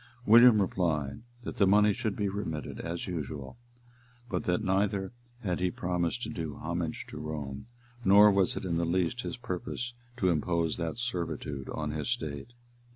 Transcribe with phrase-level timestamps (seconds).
[0.25, 3.59] William replied, that the money should be remitted as usual;
[4.29, 7.67] but that neither had he promised to do homage to Rome,
[8.03, 12.53] nor was it in the least his purpose to impose that servitude on his state.